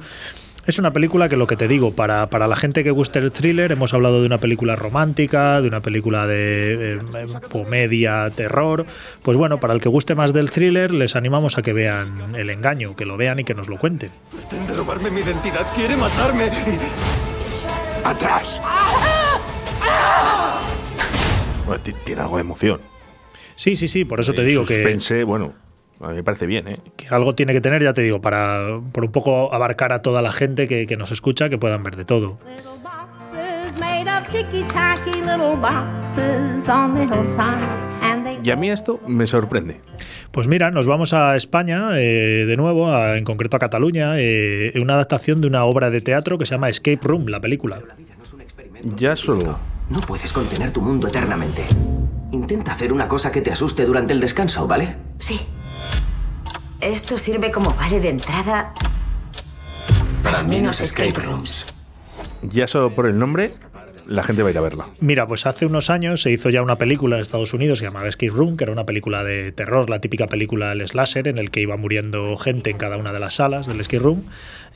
Es 0.66 0.78
una 0.78 0.92
película 0.94 1.28
que 1.28 1.36
lo 1.36 1.46
que 1.46 1.56
te 1.56 1.68
digo, 1.68 1.92
para, 1.92 2.30
para 2.30 2.48
la 2.48 2.56
gente 2.56 2.82
que 2.82 2.90
guste 2.90 3.18
el 3.18 3.32
thriller, 3.32 3.70
hemos 3.72 3.92
hablado 3.92 4.20
de 4.20 4.26
una 4.26 4.38
película 4.38 4.76
romántica, 4.76 5.60
de 5.60 5.68
una 5.68 5.80
película 5.80 6.26
de 6.26 6.94
eh, 6.94 6.98
eh, 7.18 7.26
comedia, 7.50 8.30
terror. 8.30 8.86
Pues 9.22 9.36
bueno, 9.36 9.60
para 9.60 9.74
el 9.74 9.80
que 9.80 9.90
guste 9.90 10.14
más 10.14 10.32
del 10.32 10.50
thriller, 10.50 10.90
les 10.92 11.16
animamos 11.16 11.58
a 11.58 11.62
que 11.62 11.74
vean 11.74 12.34
El 12.34 12.48
Engaño, 12.48 12.96
que 12.96 13.04
lo 13.04 13.18
vean 13.18 13.40
y 13.40 13.44
que 13.44 13.52
nos 13.54 13.68
lo 13.68 13.78
cuenten. 13.78 14.10
Pretende 14.30 14.72
robarme 14.74 15.10
mi 15.10 15.20
identidad, 15.20 15.66
quiere 15.74 15.96
matarme. 15.98 16.48
¡Atrás! 18.02 18.60
Tiene 22.04 22.20
algo 22.22 22.36
de 22.36 22.42
emoción. 22.42 22.80
Sí, 23.54 23.76
sí, 23.76 23.88
sí, 23.88 24.04
por 24.04 24.20
eso 24.20 24.32
te 24.32 24.42
Eh, 24.42 24.46
digo 24.46 24.64
que, 24.64 24.76
Suspense, 24.76 25.24
bueno, 25.24 25.52
a 26.00 26.08
mí 26.08 26.14
me 26.16 26.22
parece 26.24 26.46
bien, 26.46 26.68
¿eh? 26.68 26.80
que 26.96 27.06
algo 27.08 27.34
tiene 27.34 27.52
que 27.52 27.60
tener, 27.60 27.82
ya 27.82 27.92
te 27.94 28.02
digo, 28.02 28.20
para 28.20 28.80
por 28.92 29.04
un 29.04 29.12
poco 29.12 29.52
abarcar 29.54 29.92
a 29.92 30.02
toda 30.02 30.22
la 30.22 30.32
gente 30.32 30.68
que, 30.68 30.86
que 30.86 30.96
nos 30.96 31.12
escucha, 31.12 31.48
que 31.48 31.58
puedan 31.58 31.82
ver 31.82 31.96
de 31.96 32.04
todo. 32.04 32.38
Y 38.42 38.50
a 38.50 38.56
mí 38.56 38.70
esto 38.70 39.00
me 39.06 39.26
sorprende. 39.26 39.80
Pues 40.30 40.48
mira, 40.48 40.70
nos 40.70 40.86
vamos 40.86 41.12
a 41.14 41.36
España 41.36 41.90
eh, 41.98 42.44
de 42.46 42.56
nuevo, 42.56 42.88
a- 42.92 43.16
en 43.16 43.24
concreto 43.24 43.56
a 43.56 43.60
Cataluña, 43.60 44.14
eh, 44.18 44.72
una 44.80 44.94
adaptación 44.94 45.40
de 45.40 45.46
una 45.46 45.64
obra 45.64 45.90
de 45.90 46.00
teatro 46.00 46.36
que 46.38 46.44
se 46.46 46.54
llama 46.54 46.68
Escape 46.68 46.98
Room, 47.02 47.26
la 47.28 47.40
película. 47.40 47.80
Ya 48.96 49.16
solo. 49.16 49.58
No 49.88 49.98
puedes 50.00 50.32
contener 50.32 50.72
tu 50.72 50.80
mundo 50.82 51.08
eternamente. 51.08 51.64
Intenta 52.32 52.72
hacer 52.72 52.92
una 52.92 53.08
cosa 53.08 53.30
que 53.30 53.40
te 53.40 53.50
asuste 53.52 53.84
durante 53.86 54.12
el 54.12 54.20
descanso, 54.20 54.66
¿vale? 54.66 54.96
Sí. 55.18 55.40
Esto 56.80 57.16
sirve 57.16 57.50
como 57.50 57.74
vale 57.74 57.98
de 58.00 58.10
entrada 58.10 58.74
Para 60.22 60.42
menos 60.42 60.80
escape 60.80 61.18
rooms. 61.20 61.64
Ya 62.42 62.66
solo 62.66 62.94
por 62.94 63.06
el 63.06 63.18
nombre, 63.18 63.52
la 64.06 64.22
gente 64.22 64.42
va 64.42 64.48
a 64.48 64.52
ir 64.52 64.58
a 64.58 64.60
verla. 64.60 64.86
Mira, 65.00 65.26
pues 65.26 65.46
hace 65.46 65.66
unos 65.66 65.88
años 65.90 66.22
se 66.22 66.30
hizo 66.30 66.50
ya 66.50 66.62
una 66.62 66.76
película 66.76 67.16
en 67.16 67.22
Estados 67.22 67.54
Unidos 67.54 67.78
que 67.78 67.86
se 67.86 67.90
llamaba 67.90 68.08
Escape 68.08 68.32
Room, 68.32 68.56
que 68.56 68.64
era 68.64 68.72
una 68.72 68.84
película 68.84 69.24
de 69.24 69.52
terror, 69.52 69.88
la 69.88 70.00
típica 70.00 70.26
película 70.26 70.70
del 70.70 70.86
slasher, 70.86 71.28
en 71.28 71.38
el 71.38 71.50
que 71.50 71.60
iba 71.60 71.76
muriendo 71.76 72.36
gente 72.36 72.70
en 72.70 72.76
cada 72.76 72.96
una 72.96 73.12
de 73.12 73.20
las 73.20 73.34
salas 73.34 73.66
del 73.66 73.80
Escape 73.80 74.02
Room. 74.02 74.24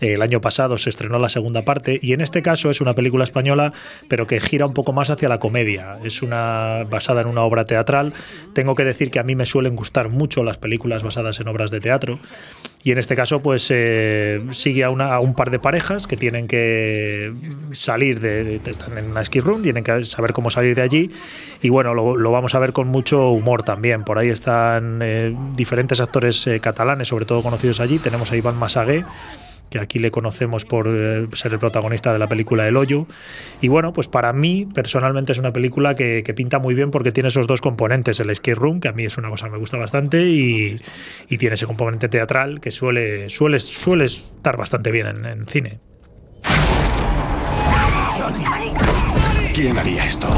El 0.00 0.22
año 0.22 0.40
pasado 0.40 0.78
se 0.78 0.90
estrenó 0.90 1.18
la 1.18 1.28
segunda 1.28 1.62
parte 1.64 1.98
y 2.00 2.12
en 2.12 2.20
este 2.20 2.42
caso 2.42 2.70
es 2.70 2.80
una 2.80 2.94
película 2.94 3.24
española, 3.24 3.72
pero 4.08 4.26
que 4.26 4.40
gira 4.40 4.66
un 4.66 4.74
poco 4.74 4.92
más 4.92 5.10
hacia 5.10 5.28
la 5.28 5.40
comedia. 5.40 5.98
Es 6.04 6.22
una 6.22 6.84
basada 6.88 7.20
en 7.22 7.26
una 7.26 7.42
obra 7.42 7.64
teatral. 7.64 8.12
Tengo 8.52 8.74
que 8.74 8.84
decir 8.84 9.10
que 9.10 9.18
a 9.18 9.22
mí 9.24 9.34
me 9.34 9.46
suelen 9.46 9.76
gustar 9.76 10.08
mucho 10.10 10.44
las 10.44 10.58
películas 10.58 11.02
basadas 11.02 11.40
en 11.40 11.48
obras 11.48 11.70
de 11.70 11.80
teatro. 11.80 12.18
Y 12.84 12.92
en 12.92 12.98
este 12.98 13.16
caso, 13.16 13.40
pues 13.40 13.66
eh, 13.70 14.40
sigue 14.52 14.84
a, 14.84 14.90
un 14.90 15.34
par 15.34 15.50
de 15.50 15.58
parejas 15.58 16.06
que 16.06 16.16
tienen 16.16 16.46
que 16.46 17.32
salir 17.72 18.20
de, 18.20 18.44
de- 18.58 18.70
están 18.70 18.96
en 18.98 19.10
una 19.10 19.24
ski 19.24 19.40
room, 19.40 19.62
tienen 19.62 19.82
que 19.82 20.04
saber 20.04 20.32
cómo 20.32 20.48
salir 20.50 20.76
de 20.76 20.82
allí. 20.82 21.10
Y 21.60 21.70
bueno, 21.70 21.92
lo, 21.94 22.16
lo 22.16 22.30
vamos 22.30 22.54
a 22.54 22.58
ver 22.60 22.72
con 22.72 22.86
mucho 22.86 23.30
humor 23.30 23.64
también. 23.64 24.04
Por 24.04 24.18
ahí 24.18 24.28
están 24.28 25.00
eh, 25.02 25.34
diferentes 25.56 26.00
actores 26.00 26.46
eh, 26.46 26.60
catalanes, 26.60 27.08
sobre 27.08 27.24
todo 27.24 27.42
conocidos 27.42 27.80
allí. 27.80 27.98
Tenemos 27.98 28.30
a 28.30 28.36
Iván 28.36 28.56
Masagué, 28.56 29.04
que 29.70 29.78
aquí 29.78 29.98
le 29.98 30.10
conocemos 30.10 30.64
por 30.64 30.88
eh, 30.90 31.26
ser 31.32 31.52
el 31.52 31.58
protagonista 31.58 32.12
de 32.12 32.18
la 32.18 32.26
película 32.28 32.66
El 32.66 32.76
Hoyo. 32.76 33.06
Y 33.60 33.68
bueno, 33.68 33.92
pues 33.92 34.08
para 34.08 34.32
mí 34.32 34.66
personalmente 34.72 35.32
es 35.32 35.38
una 35.38 35.52
película 35.52 35.94
que, 35.94 36.22
que 36.24 36.34
pinta 36.34 36.58
muy 36.58 36.74
bien 36.74 36.90
porque 36.90 37.12
tiene 37.12 37.28
esos 37.28 37.46
dos 37.46 37.60
componentes, 37.60 38.20
el 38.20 38.30
escape 38.30 38.54
room, 38.54 38.80
que 38.80 38.88
a 38.88 38.92
mí 38.92 39.04
es 39.04 39.18
una 39.18 39.30
cosa 39.30 39.46
que 39.46 39.52
me 39.52 39.58
gusta 39.58 39.76
bastante, 39.76 40.26
y, 40.26 40.80
y 41.28 41.38
tiene 41.38 41.54
ese 41.54 41.66
componente 41.66 42.08
teatral 42.08 42.60
que 42.60 42.70
suele 42.70 43.26
estar 43.26 44.56
bastante 44.56 44.90
bien 44.90 45.06
en, 45.06 45.24
en 45.26 45.46
cine. 45.46 45.80
¿Quién 49.54 49.76
haría 49.76 50.04
esto? 50.04 50.28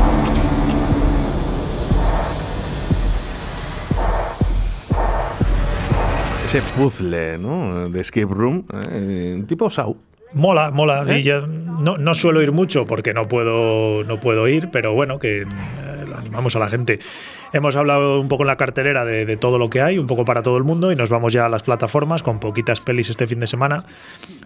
Ese 6.51 6.63
puzzle, 6.63 7.39
¿no? 7.39 7.89
De 7.91 8.01
escape 8.01 8.27
room, 8.27 8.65
eh, 8.91 9.41
tipo 9.47 9.71
Sau. 9.71 9.97
Mola, 10.35 10.73
mola. 10.73 11.05
¿Eh? 11.07 11.21
Y 11.21 11.23
yo 11.23 11.47
no, 11.47 11.97
no 11.97 12.13
suelo 12.13 12.43
ir 12.43 12.51
mucho 12.51 12.89
porque 12.89 13.15
no 13.15 13.29
puedo, 13.29 14.03
no 14.03 14.19
puedo 14.19 14.49
ir, 14.49 14.69
pero 14.73 14.93
bueno, 14.93 15.21
que 15.21 15.43
eh, 15.43 15.47
animamos 16.19 16.57
a 16.57 16.59
la 16.59 16.69
gente. 16.69 16.99
Hemos 17.53 17.77
hablado 17.77 18.21
un 18.21 18.27
poco 18.27 18.43
en 18.43 18.49
la 18.49 18.57
cartelera 18.57 19.05
de, 19.05 19.27
de, 19.27 19.37
todo 19.37 19.61
lo 19.61 19.71
que 19.71 19.81
hay, 19.81 19.97
un 19.97 20.09
poco 20.09 20.25
para 20.25 20.43
todo 20.43 20.57
el 20.57 20.65
mundo, 20.65 20.91
y 20.91 20.97
nos 20.97 21.09
vamos 21.09 21.33
ya 21.33 21.47
a 21.47 21.49
las 21.49 21.63
plataformas 21.63 22.25
con 22.25 22.41
poquitas 22.41 22.81
pelis 22.81 23.11
este 23.11 23.29
fin 23.29 23.39
de 23.39 23.47
semana. 23.47 23.85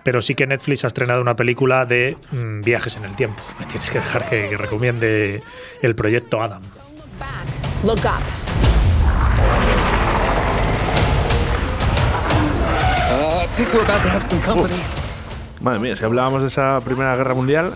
Pero 0.02 0.20
sí 0.20 0.34
que 0.34 0.46
Netflix 0.46 0.84
ha 0.84 0.88
estrenado 0.88 1.22
una 1.22 1.36
película 1.36 1.86
de 1.86 2.18
mmm, 2.32 2.60
viajes 2.60 2.98
en 2.98 3.06
el 3.06 3.16
tiempo. 3.16 3.42
Me 3.58 3.64
tienes 3.64 3.88
que 3.88 4.00
dejar 4.00 4.28
que, 4.28 4.50
que 4.50 4.58
recomiende 4.58 5.42
el 5.80 5.94
proyecto 5.94 6.42
Adam. 6.42 6.60
Look 7.82 8.04
up. 8.04 8.43
Think 13.56 13.72
we're 13.72 13.84
about 13.84 14.02
to 14.02 14.08
have 14.08 14.26
some 14.28 14.40
company. 14.42 14.80
Madre 15.60 15.78
mía, 15.78 15.96
si 15.96 16.04
hablábamos 16.04 16.42
de 16.42 16.48
esa 16.48 16.80
Primera 16.80 17.14
Guerra 17.16 17.34
Mundial 17.34 17.72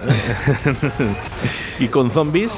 y 1.79 1.87
con 1.89 2.11
zombies, 2.11 2.53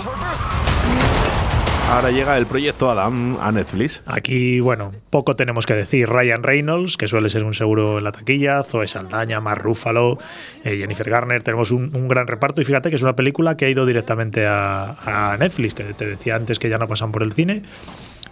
ahora 1.91 2.11
llega 2.11 2.39
el 2.39 2.47
proyecto 2.47 2.91
Adam 2.91 3.37
a 3.41 3.53
Netflix. 3.53 4.03
Aquí, 4.07 4.61
bueno, 4.61 4.93
poco 5.11 5.37
tenemos 5.37 5.67
que 5.67 5.75
decir. 5.75 6.09
Ryan 6.09 6.43
Reynolds, 6.43 6.97
que 6.97 7.07
suele 7.09 7.29
ser 7.29 7.45
un 7.45 7.53
seguro 7.53 7.99
en 7.99 8.05
la 8.05 8.13
taquilla, 8.13 8.63
Zoe 8.63 8.89
Saldaña, 8.89 9.41
Mark 9.41 9.63
Ruffalo, 9.63 10.19
eh, 10.65 10.79
Jennifer 10.79 11.09
Garner. 11.09 11.43
Tenemos 11.43 11.71
un, 11.71 11.95
un, 11.95 12.09
gran 12.09 12.27
reparto 12.27 12.63
y 12.63 12.65
fíjate 12.65 12.89
que 12.89 12.97
es 12.97 13.03
una 13.03 13.15
película 13.15 13.57
que 13.59 13.67
ha 13.67 13.69
ido 13.69 13.85
directamente 13.85 14.47
a, 14.47 15.33
a 15.33 15.37
Netflix, 15.37 15.75
que 15.75 15.85
te 15.85 16.07
decía 16.07 16.37
antes 16.37 16.59
que 16.59 16.71
ya 16.71 16.79
no 16.79 16.89
pasan 16.89 17.13
por 17.13 17.23
el 17.23 17.33
cine. 17.35 17.63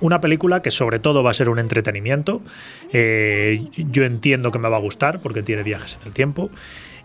Una 0.00 0.20
película 0.20 0.62
que 0.62 0.70
sobre 0.70 0.98
todo 0.98 1.22
va 1.22 1.30
a 1.30 1.34
ser 1.34 1.48
un 1.48 1.58
entretenimiento. 1.58 2.42
Eh, 2.92 3.66
yo 3.76 4.04
entiendo 4.04 4.52
que 4.52 4.58
me 4.58 4.68
va 4.68 4.76
a 4.76 4.80
gustar 4.80 5.20
porque 5.20 5.42
tiene 5.42 5.62
viajes 5.62 5.98
en 6.00 6.08
el 6.08 6.14
tiempo 6.14 6.50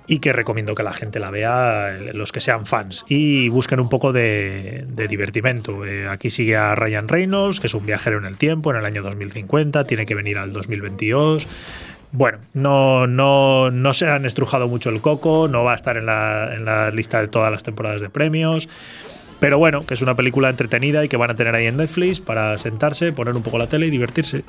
y 0.07 0.19
que 0.19 0.33
recomiendo 0.33 0.75
que 0.75 0.83
la 0.83 0.93
gente 0.93 1.19
la 1.19 1.31
vea, 1.31 1.97
los 2.13 2.31
que 2.31 2.41
sean 2.41 2.65
fans, 2.65 3.05
y 3.07 3.47
busquen 3.49 3.79
un 3.79 3.89
poco 3.89 4.11
de, 4.11 4.85
de 4.87 5.07
divertimento. 5.07 5.85
Eh, 5.85 6.07
aquí 6.07 6.29
sigue 6.29 6.57
a 6.57 6.75
Ryan 6.75 7.07
Reynolds, 7.07 7.59
que 7.59 7.67
es 7.67 7.73
un 7.73 7.85
viajero 7.85 8.17
en 8.17 8.25
el 8.25 8.37
tiempo, 8.37 8.71
en 8.71 8.77
el 8.77 8.85
año 8.85 9.01
2050, 9.01 9.85
tiene 9.85 10.05
que 10.05 10.15
venir 10.15 10.37
al 10.37 10.51
2022. 10.51 11.47
Bueno, 12.11 12.37
no, 12.53 13.07
no, 13.07 13.71
no 13.71 13.93
se 13.93 14.07
han 14.07 14.25
estrujado 14.25 14.67
mucho 14.67 14.89
el 14.89 15.01
coco, 15.01 15.47
no 15.47 15.63
va 15.63 15.71
a 15.73 15.75
estar 15.75 15.97
en 15.97 16.05
la, 16.05 16.53
en 16.53 16.65
la 16.65 16.91
lista 16.91 17.19
de 17.19 17.27
todas 17.27 17.51
las 17.51 17.63
temporadas 17.63 18.01
de 18.01 18.09
premios. 18.09 18.69
Pero 19.43 19.57
bueno, 19.57 19.85
que 19.85 19.93
es 19.93 20.01
una 20.01 20.15
película 20.15 20.49
entretenida 20.49 21.03
y 21.03 21.09
que 21.09 21.17
van 21.17 21.29
a 21.29 21.35
tener 21.35 21.53
ahí 21.53 21.65
en 21.65 21.75
Netflix 21.75 22.21
para 22.21 22.57
sentarse, 22.57 23.11
poner 23.11 23.35
un 23.35 23.43
poco 23.43 23.57
la 23.57 23.67
tele 23.67 23.87
y 23.87 23.89
divertirse. 23.89 24.45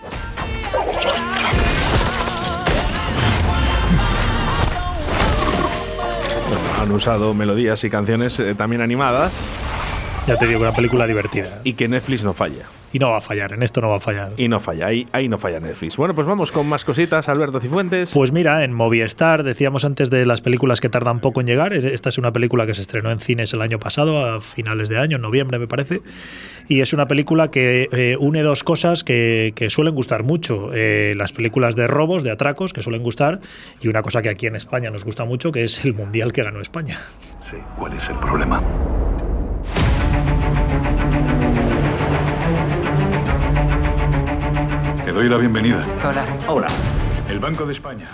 Han 6.81 6.93
usado 6.93 7.35
melodías 7.35 7.83
y 7.83 7.91
canciones 7.91 8.39
eh, 8.39 8.55
también 8.55 8.83
animadas. 8.83 9.33
Ya 10.27 10.39
te 10.39 10.47
digo, 10.47 10.61
una 10.61 10.73
película 10.73 11.07
divertida. 11.07 11.61
Y 11.65 11.75
que 11.75 11.87
Netflix 11.87 12.25
no 12.25 12.33
falla. 12.33 12.65
Y 12.95 12.99
no 12.99 13.11
va 13.11 13.19
a 13.19 13.21
fallar, 13.21 13.53
en 13.53 13.63
esto 13.63 13.81
no 13.81 13.91
va 13.91 13.97
a 13.97 14.01
fallar. 14.01 14.33
Y 14.37 14.49
no 14.49 14.59
falla, 14.59 14.87
ahí, 14.87 15.07
ahí 15.13 15.29
no 15.29 15.37
falla 15.37 15.61
Netflix. 15.61 15.97
Bueno, 15.97 16.15
pues 16.15 16.27
vamos 16.27 16.51
con 16.51 16.67
más 16.67 16.85
cositas, 16.85 17.29
Alberto 17.29 17.61
Cifuentes. 17.61 18.13
Pues 18.15 18.33
mira, 18.33 18.65
en 18.65 18.73
Movistar, 18.73 19.43
decíamos 19.43 19.85
antes 19.85 20.09
de 20.09 20.25
las 20.25 20.41
películas 20.41 20.81
que 20.81 20.89
tardan 20.89 21.19
poco 21.21 21.41
en 21.41 21.47
llegar. 21.47 21.75
Esta 21.75 22.09
es 22.09 22.17
una 22.17 22.33
película 22.33 22.67
que 22.67 22.73
se 22.73 22.81
estrenó 22.81 23.11
en 23.11 23.21
cines 23.21 23.53
el 23.53 23.61
año 23.61 23.79
pasado, 23.79 24.25
a 24.25 24.41
finales 24.41 24.89
de 24.89 24.99
año, 24.99 25.17
en 25.17 25.23
noviembre 25.23 25.59
me 25.59 25.67
parece. 25.67 26.01
Y 26.69 26.81
es 26.81 26.95
una 26.95 27.07
película 27.07 27.51
que 27.51 27.89
eh, 27.93 28.17
une 28.19 28.43
dos 28.43 28.65
cosas 28.65 29.05
que, 29.05 29.53
que 29.55 29.69
suelen 29.69 29.95
gustar 29.95 30.23
mucho. 30.23 30.71
Eh, 30.73 31.13
las 31.17 31.33
películas 31.33 31.75
de 31.75 31.87
robos, 31.87 32.23
de 32.23 32.31
atracos, 32.31 32.73
que 32.73 32.81
suelen 32.81 33.03
gustar, 33.03 33.41
y 33.83 33.89
una 33.89 34.01
cosa 34.01 34.23
que 34.23 34.31
aquí 34.31 34.47
en 34.47 34.57
España 34.57 34.89
nos 34.91 35.05
gusta 35.05 35.25
mucho, 35.25 35.53
que 35.53 35.65
es 35.65 35.85
el 35.85 35.95
Mundial 35.95 36.33
que 36.33 36.45
ganó 36.45 36.61
España. 36.61 36.99
Sí, 37.51 37.57
¿cuál 37.77 37.93
es 37.93 38.09
el 38.09 38.19
problema? 38.21 38.63
Doy 45.25 45.31
la 45.31 45.39
bienvenida. 45.39 45.87
Hola. 46.05 46.27
Hola. 46.49 46.67
El 47.31 47.41
Banco 47.41 47.65
de 47.65 47.73
España. 47.73 48.11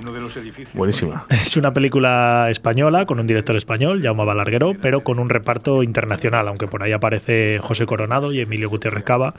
Uno 0.00 0.14
de 0.14 0.20
los 0.22 0.34
edificios. 0.38 0.74
Buenísima. 0.74 1.26
Es 1.28 1.58
una 1.58 1.74
película 1.74 2.48
española 2.48 3.04
con 3.04 3.20
un 3.20 3.26
director 3.26 3.54
español, 3.54 4.00
Jaume 4.02 4.24
Balarguero, 4.24 4.72
pero 4.80 5.04
con 5.04 5.18
un 5.18 5.28
reparto 5.28 5.82
internacional, 5.82 6.48
aunque 6.48 6.66
por 6.66 6.82
ahí 6.82 6.92
aparece 6.92 7.58
José 7.60 7.84
Coronado 7.84 8.32
y 8.32 8.40
Emilio 8.40 8.70
Gutiérrez 8.70 9.04
Cava, 9.04 9.34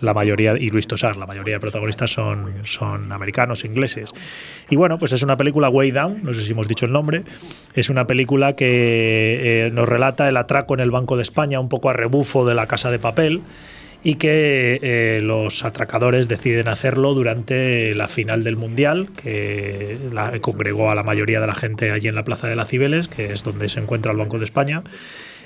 la 0.00 0.14
mayoría 0.14 0.58
y 0.58 0.68
Luis 0.70 0.88
Tosar, 0.88 1.16
la 1.16 1.26
mayoría 1.26 1.54
de 1.54 1.60
protagonistas 1.60 2.10
son, 2.10 2.52
son 2.64 3.12
americanos, 3.12 3.64
ingleses. 3.64 4.12
Y 4.68 4.74
bueno, 4.74 4.98
pues 4.98 5.12
es 5.12 5.22
una 5.22 5.36
película 5.36 5.68
Way 5.68 5.92
Down, 5.92 6.24
no 6.24 6.32
sé 6.32 6.42
si 6.42 6.50
hemos 6.50 6.66
dicho 6.66 6.86
el 6.86 6.92
nombre, 6.92 7.22
es 7.74 7.88
una 7.88 8.08
película 8.08 8.56
que 8.56 9.66
eh, 9.66 9.70
nos 9.70 9.88
relata 9.88 10.28
el 10.28 10.36
atraco 10.36 10.74
en 10.74 10.80
el 10.80 10.90
Banco 10.90 11.16
de 11.16 11.22
España, 11.22 11.60
un 11.60 11.68
poco 11.68 11.88
a 11.88 11.92
rebufo 11.92 12.44
de 12.44 12.56
la 12.56 12.66
Casa 12.66 12.90
de 12.90 12.98
Papel 12.98 13.42
y 14.04 14.16
que 14.16 14.78
eh, 14.82 15.20
los 15.22 15.64
atracadores 15.64 16.28
deciden 16.28 16.68
hacerlo 16.68 17.14
durante 17.14 17.94
la 17.94 18.06
final 18.06 18.44
del 18.44 18.56
Mundial, 18.56 19.08
que 19.16 19.98
la, 20.12 20.38
congregó 20.40 20.90
a 20.90 20.94
la 20.94 21.02
mayoría 21.02 21.40
de 21.40 21.46
la 21.46 21.54
gente 21.54 21.90
allí 21.90 22.08
en 22.08 22.14
la 22.14 22.22
Plaza 22.22 22.46
de 22.46 22.54
las 22.54 22.68
Cibeles, 22.68 23.08
que 23.08 23.32
es 23.32 23.42
donde 23.42 23.70
se 23.70 23.80
encuentra 23.80 24.12
el 24.12 24.18
Banco 24.18 24.38
de 24.38 24.44
España. 24.44 24.84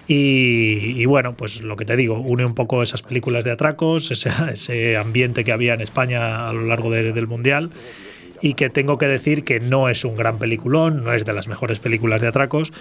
Y, 0.08 0.94
y, 1.00 1.04
bueno, 1.04 1.36
pues 1.36 1.62
lo 1.62 1.76
que 1.76 1.84
te 1.84 1.94
digo, 1.94 2.18
une 2.18 2.44
un 2.44 2.54
poco 2.54 2.82
esas 2.82 3.02
películas 3.02 3.44
de 3.44 3.52
atracos, 3.52 4.10
ese, 4.10 4.30
ese 4.52 4.96
ambiente 4.96 5.44
que 5.44 5.52
había 5.52 5.74
en 5.74 5.80
España 5.80 6.48
a 6.48 6.52
lo 6.52 6.62
largo 6.62 6.90
de, 6.90 7.12
del 7.12 7.28
Mundial 7.28 7.70
y 8.40 8.54
que 8.54 8.70
tengo 8.70 8.98
que 8.98 9.06
decir 9.06 9.44
que 9.44 9.60
no 9.60 9.88
es 9.88 10.04
un 10.04 10.16
gran 10.16 10.38
peliculón, 10.38 11.04
no 11.04 11.12
es 11.12 11.24
de 11.24 11.32
las 11.32 11.48
mejores 11.48 11.78
películas 11.78 12.20
de 12.20 12.28
atracos, 12.28 12.72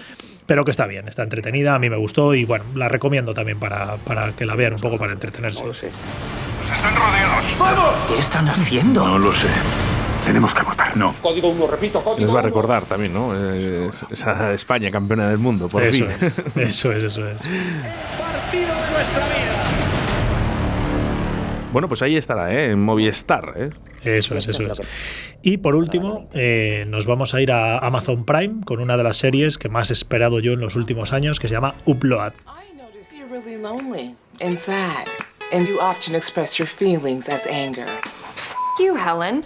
pero 0.48 0.64
que 0.64 0.70
está 0.70 0.86
bien, 0.86 1.06
está 1.08 1.24
entretenida, 1.24 1.74
a 1.74 1.78
mí 1.78 1.90
me 1.90 1.98
gustó 1.98 2.34
y 2.34 2.46
bueno, 2.46 2.64
la 2.74 2.88
recomiendo 2.88 3.34
también 3.34 3.58
para, 3.60 3.96
para 3.98 4.32
que 4.32 4.46
la 4.46 4.54
vean 4.54 4.72
un 4.72 4.80
poco 4.80 4.96
para 4.96 5.12
entretenerse. 5.12 5.62
Nos 5.62 5.82
están 5.82 6.96
rodeados. 6.96 7.44
¡Vamos! 7.58 7.94
¿Qué 8.08 8.18
están 8.18 8.48
haciendo? 8.48 9.06
No 9.06 9.18
lo 9.18 9.30
sé. 9.30 9.48
Tenemos 10.24 10.54
que 10.54 10.62
votar, 10.62 10.96
no. 10.96 11.14
Código 11.20 11.50
1, 11.50 11.66
repito, 11.66 12.02
código 12.02 12.24
Les 12.24 12.34
va 12.34 12.38
a 12.38 12.42
recordar 12.42 12.84
también, 12.84 13.12
¿no? 13.12 13.32
Eh, 13.34 13.90
esa 14.10 14.54
España 14.54 14.90
campeona 14.90 15.28
del 15.28 15.36
mundo, 15.36 15.68
por 15.68 15.82
eso 15.82 16.06
fin. 16.06 16.06
Es, 16.08 16.38
eso 16.56 16.92
es, 16.92 17.02
eso 17.02 17.28
es. 17.28 17.42
Partido 17.42 18.74
de 18.74 18.90
nuestra 18.90 19.26
vida. 19.26 19.64
Bueno, 21.74 21.88
pues 21.88 22.00
ahí 22.00 22.16
estará, 22.16 22.50
¿eh? 22.54 22.70
En 22.70 22.82
Movistar, 22.82 23.52
¿eh? 23.54 23.70
Eso 24.04 24.36
es, 24.36 24.48
eso 24.48 24.62
es. 24.62 24.80
Y 25.42 25.58
por 25.58 25.74
último, 25.74 26.28
eh, 26.32 26.84
nos 26.88 27.06
vamos 27.06 27.34
a 27.34 27.40
ir 27.40 27.52
a 27.52 27.78
Amazon 27.78 28.24
Prime 28.24 28.64
con 28.64 28.80
una 28.80 28.96
de 28.96 29.02
las 29.02 29.16
series 29.16 29.58
que 29.58 29.68
más 29.68 29.90
he 29.90 29.92
esperado 29.92 30.40
yo 30.40 30.52
en 30.52 30.60
los 30.60 30.76
últimos 30.76 31.12
años, 31.12 31.40
que 31.40 31.48
se 31.48 31.54
llama 31.54 31.74
Upload. 31.84 32.32
You're 33.16 33.28
really 33.28 33.60
lonely 33.60 34.16
and 34.40 34.58
sad, 34.58 35.06
and 35.52 35.66
you 35.66 35.80
often 35.80 36.14
express 36.14 36.58
your 36.58 36.68
feelings 36.68 37.28
as 37.28 37.46
anger. 37.46 37.88
F 38.36 38.54
you, 38.78 38.94
Helen. 38.94 39.44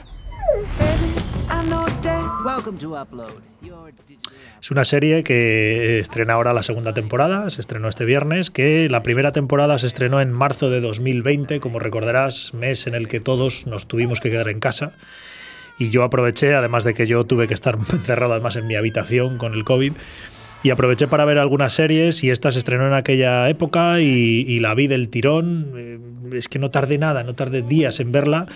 Welcome 2.44 2.78
to 2.78 2.96
Upload. 2.96 3.40
Es 4.62 4.70
una 4.70 4.84
serie 4.84 5.24
que 5.24 5.98
estrena 5.98 6.34
ahora 6.34 6.52
la 6.52 6.62
segunda 6.62 6.94
temporada, 6.94 7.50
se 7.50 7.60
estrenó 7.60 7.88
este 7.88 8.04
viernes, 8.04 8.52
que 8.52 8.88
la 8.88 9.02
primera 9.02 9.32
temporada 9.32 9.76
se 9.80 9.88
estrenó 9.88 10.20
en 10.20 10.30
marzo 10.30 10.70
de 10.70 10.80
2020, 10.80 11.58
como 11.58 11.80
recordarás, 11.80 12.54
mes 12.54 12.86
en 12.86 12.94
el 12.94 13.08
que 13.08 13.18
todos 13.18 13.66
nos 13.66 13.88
tuvimos 13.88 14.20
que 14.20 14.30
quedar 14.30 14.48
en 14.48 14.60
casa. 14.60 14.92
Y 15.80 15.90
yo 15.90 16.04
aproveché, 16.04 16.54
además 16.54 16.84
de 16.84 16.94
que 16.94 17.08
yo 17.08 17.24
tuve 17.24 17.48
que 17.48 17.54
estar 17.54 17.76
encerrado 17.92 18.34
además 18.34 18.54
en 18.54 18.68
mi 18.68 18.76
habitación 18.76 19.36
con 19.36 19.54
el 19.54 19.64
COVID, 19.64 19.94
y 20.62 20.70
aproveché 20.70 21.08
para 21.08 21.24
ver 21.24 21.38
algunas 21.38 21.72
series 21.72 22.22
y 22.24 22.30
esta 22.30 22.52
se 22.52 22.58
estrenó 22.58 22.86
en 22.86 22.94
aquella 22.94 23.48
época 23.48 24.00
y, 24.00 24.44
y 24.46 24.60
la 24.60 24.74
vi 24.74 24.86
del 24.86 25.08
tirón. 25.08 25.72
Eh, 25.76 25.98
es 26.32 26.48
que 26.48 26.58
no 26.58 26.70
tardé 26.70 26.98
nada, 26.98 27.24
no 27.24 27.34
tardé 27.34 27.62
días 27.62 28.00
en 28.00 28.12
verla. 28.12 28.46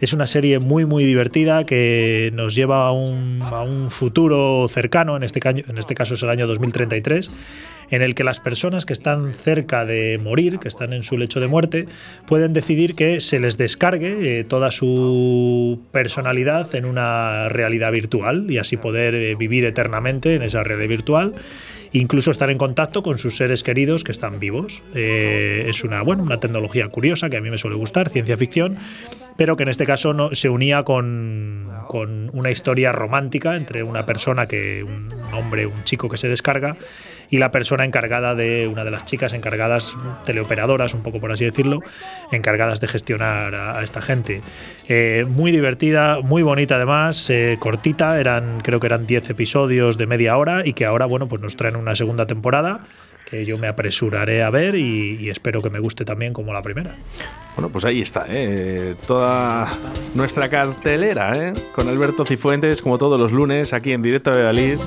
Es 0.00 0.12
una 0.12 0.26
serie 0.26 0.58
muy, 0.58 0.84
muy 0.84 1.04
divertida 1.04 1.64
que 1.64 2.30
nos 2.34 2.54
lleva 2.54 2.86
a 2.86 2.92
un, 2.92 3.40
a 3.42 3.62
un 3.62 3.90
futuro 3.90 4.68
cercano, 4.68 5.16
en 5.16 5.22
este, 5.22 5.40
en 5.44 5.78
este 5.78 5.94
caso 5.94 6.14
es 6.14 6.22
el 6.22 6.30
año 6.30 6.46
2033, 6.46 7.30
en 7.90 8.02
el 8.02 8.14
que 8.14 8.24
las 8.24 8.40
personas 8.40 8.84
que 8.84 8.92
están 8.92 9.34
cerca 9.34 9.84
de 9.84 10.18
morir, 10.18 10.58
que 10.58 10.68
están 10.68 10.92
en 10.92 11.02
su 11.02 11.16
lecho 11.16 11.40
de 11.40 11.46
muerte, 11.46 11.86
pueden 12.26 12.52
decidir 12.52 12.94
que 12.94 13.20
se 13.20 13.38
les 13.38 13.56
descargue 13.56 14.40
eh, 14.40 14.44
toda 14.44 14.70
su 14.70 15.80
personalidad 15.92 16.74
en 16.74 16.84
una 16.84 17.48
realidad 17.48 17.92
virtual 17.92 18.50
y 18.50 18.58
así 18.58 18.76
poder 18.76 19.14
eh, 19.14 19.34
vivir 19.34 19.64
eternamente 19.64 20.34
en 20.34 20.42
esa 20.42 20.62
realidad 20.62 20.88
virtual 20.88 21.34
incluso 21.92 22.30
estar 22.30 22.50
en 22.50 22.58
contacto 22.58 23.02
con 23.02 23.18
sus 23.18 23.36
seres 23.36 23.62
queridos 23.62 24.04
que 24.04 24.12
están 24.12 24.38
vivos. 24.38 24.82
Eh, 24.94 25.66
es 25.68 25.84
una, 25.84 26.02
bueno, 26.02 26.22
una 26.22 26.40
tecnología 26.40 26.88
curiosa 26.88 27.30
que 27.30 27.36
a 27.36 27.40
mí 27.40 27.50
me 27.50 27.58
suele 27.58 27.76
gustar, 27.76 28.08
ciencia 28.10 28.36
ficción, 28.36 28.76
pero 29.36 29.56
que 29.56 29.62
en 29.62 29.68
este 29.68 29.86
caso 29.86 30.12
no, 30.12 30.34
se 30.34 30.48
unía 30.48 30.82
con, 30.82 31.70
con 31.88 32.30
una 32.32 32.50
historia 32.50 32.92
romántica 32.92 33.56
entre 33.56 33.82
una 33.82 34.06
persona 34.06 34.46
que, 34.46 34.84
un 34.84 35.34
hombre, 35.34 35.66
un 35.66 35.84
chico 35.84 36.08
que 36.08 36.16
se 36.16 36.28
descarga 36.28 36.76
y 37.30 37.38
la 37.38 37.50
persona 37.50 37.84
encargada 37.84 38.34
de 38.34 38.68
una 38.68 38.84
de 38.84 38.90
las 38.90 39.04
chicas 39.04 39.32
encargadas, 39.32 39.94
teleoperadoras, 40.24 40.94
un 40.94 41.02
poco 41.02 41.20
por 41.20 41.32
así 41.32 41.44
decirlo, 41.44 41.80
encargadas 42.32 42.80
de 42.80 42.88
gestionar 42.88 43.54
a, 43.54 43.82
esta 43.82 44.00
gente. 44.00 44.42
Eh, 44.88 45.26
muy 45.28 45.52
divertida, 45.52 46.20
muy 46.20 46.42
bonita 46.42 46.76
además, 46.76 47.28
eh, 47.30 47.56
cortita, 47.58 48.18
eran 48.20 48.60
creo 48.60 48.80
que 48.80 48.86
eran 48.86 49.06
10 49.06 49.30
episodios 49.30 49.98
de 49.98 50.06
media 50.06 50.36
hora 50.36 50.66
y 50.66 50.72
que 50.72 50.84
ahora 50.84 51.06
bueno 51.06 51.28
pues 51.28 51.42
nos 51.42 51.56
traen 51.56 51.76
una 51.76 51.96
segunda 51.96 52.26
temporada 52.26 52.86
que 53.28 53.44
yo 53.44 53.58
me 53.58 53.66
apresuraré 53.66 54.42
a 54.42 54.50
ver 54.50 54.76
y, 54.76 55.16
y 55.20 55.30
espero 55.30 55.60
que 55.60 55.70
me 55.70 55.80
guste 55.80 56.04
también 56.04 56.32
como 56.32 56.52
la 56.52 56.62
primera. 56.62 56.94
Bueno, 57.56 57.70
pues 57.70 57.86
ahí 57.86 58.02
está, 58.02 58.26
¿eh? 58.28 58.94
toda 59.06 59.66
nuestra 60.14 60.50
cartelera, 60.50 61.48
¿eh? 61.48 61.54
con 61.74 61.88
Alberto 61.88 62.26
Cifuentes, 62.26 62.82
como 62.82 62.98
todos 62.98 63.18
los 63.18 63.32
lunes, 63.32 63.72
aquí 63.72 63.92
en 63.92 64.02
Directo 64.02 64.30
de 64.30 64.42
Valid. 64.42 64.78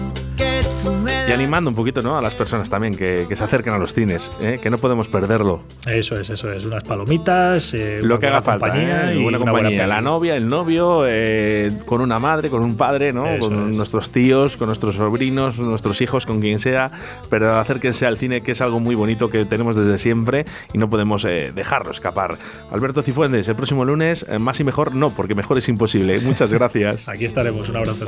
Y 1.29 1.31
animando 1.31 1.69
un 1.69 1.75
poquito 1.75 2.01
¿no? 2.01 2.17
a 2.17 2.23
las 2.23 2.33
personas 2.33 2.71
también 2.71 2.95
que, 2.95 3.27
que 3.29 3.35
se 3.35 3.43
acerquen 3.43 3.71
a 3.71 3.77
los 3.77 3.93
cines, 3.93 4.31
¿eh? 4.41 4.57
que 4.59 4.71
no 4.71 4.79
podemos 4.79 5.07
perderlo. 5.07 5.61
Eso 5.85 6.19
es, 6.19 6.31
eso 6.31 6.51
es, 6.51 6.65
unas 6.65 6.83
palomitas, 6.83 7.71
eh, 7.75 7.99
Lo 8.01 8.15
una 8.15 8.19
que 8.19 8.25
haga 8.25 8.41
falta, 8.41 8.69
¿eh? 8.75 9.15
y 9.15 9.21
buena 9.21 9.37
una 9.37 9.51
compañía. 9.51 9.85
la 9.85 10.01
novia, 10.01 10.35
el 10.35 10.49
novio, 10.49 11.03
eh, 11.05 11.71
con 11.85 12.01
una 12.01 12.17
madre, 12.17 12.49
con 12.49 12.63
un 12.63 12.75
padre, 12.75 13.13
¿no? 13.13 13.27
Eso 13.27 13.47
con 13.47 13.69
es. 13.69 13.77
nuestros 13.77 14.09
tíos, 14.09 14.57
con 14.57 14.69
nuestros 14.69 14.95
sobrinos, 14.95 15.59
nuestros 15.59 16.01
hijos, 16.01 16.25
con 16.25 16.41
quien 16.41 16.57
sea. 16.57 16.89
Pero 17.29 17.59
acérquense 17.59 18.07
al 18.07 18.17
cine, 18.17 18.41
que 18.41 18.53
es 18.53 18.61
algo 18.61 18.79
muy 18.79 18.95
bonito 18.95 19.29
que 19.29 19.45
tenemos 19.45 19.75
desde 19.75 19.99
siempre 19.99 20.45
y 20.73 20.79
no 20.79 20.89
podemos 20.89 21.25
eh, 21.25 21.51
dejarlo 21.53 21.91
escapar. 21.91 22.39
Alberto 22.71 23.03
Cifuentes, 23.03 23.47
el 23.47 23.55
próximo 23.55 23.85
lunes, 23.85 24.25
eh, 24.27 24.39
más 24.39 24.59
y 24.61 24.63
mejor, 24.63 24.95
no, 24.95 25.11
porque 25.11 25.35
mejor 25.35 25.59
es 25.59 25.69
imposible. 25.69 26.21
Muchas 26.21 26.51
gracias. 26.59 27.07
Aquí 27.07 27.25
estaremos, 27.25 27.69
un 27.69 27.75
abrazo. 27.75 28.07